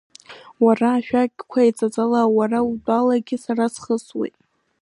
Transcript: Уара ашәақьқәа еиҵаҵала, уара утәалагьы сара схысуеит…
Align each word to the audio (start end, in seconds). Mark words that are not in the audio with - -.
Уара 0.63 0.89
ашәақьқәа 0.97 1.59
еиҵаҵала, 1.63 2.21
уара 2.37 2.59
утәалагьы 2.69 3.37
сара 3.43 3.65
схысуеит… 3.73 4.35